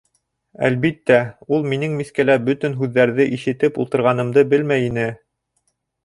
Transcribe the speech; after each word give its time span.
Әлбиттә, 0.67 1.17
ул 1.57 1.67
минең 1.73 1.91
мискәлә 1.99 2.37
бөтөн 2.47 2.77
һүҙҙәрен 2.79 3.21
ишетеп 3.37 3.77
ултырғанымды 3.83 4.45
белмәй 4.55 4.87
ине. 4.89 5.05